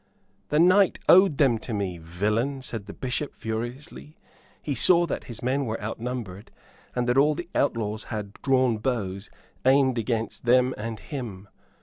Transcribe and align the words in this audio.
"The 0.49 0.57
knight 0.57 0.97
owed 1.07 1.37
them 1.37 1.59
to 1.59 1.75
me, 1.75 1.99
villain," 1.99 2.63
said 2.63 2.87
the 2.87 2.93
Bishop, 2.93 3.35
furiously. 3.35 4.17
He 4.59 4.73
saw 4.73 5.05
that 5.05 5.25
his 5.25 5.43
men 5.43 5.65
were 5.67 5.79
outnumbered, 5.79 6.49
and 6.95 7.07
that 7.07 7.17
all 7.17 7.35
the 7.35 7.49
outlaws 7.53 8.05
had 8.05 8.33
drawn 8.41 8.77
bows 8.79 9.29
aimed 9.63 9.99
against 9.99 10.45
them 10.45 10.73
and 10.75 10.97
him. 10.99 11.49